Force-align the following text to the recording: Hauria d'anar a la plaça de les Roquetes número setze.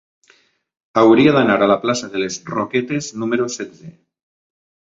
Hauria 1.01 1.33
d'anar 1.35 1.57
a 1.65 1.67
la 1.73 1.75
plaça 1.85 2.09
de 2.15 2.23
les 2.23 2.39
Roquetes 2.55 3.13
número 3.25 3.49
setze. 3.61 3.95